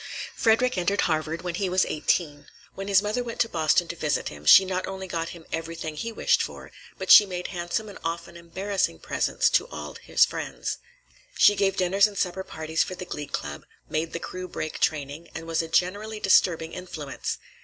[0.35, 2.47] Frederick entered Harvard when he was eighteen.
[2.73, 5.95] When his mother went to Boston to visit him, she not only got him everything
[5.95, 10.79] he wished for, but she made handsome and often embarrassing presents to all his friends.
[11.37, 15.29] She gave dinners and supper parties for the Glee Club, made the crew break training,
[15.35, 17.37] and was a generally disturbing influence.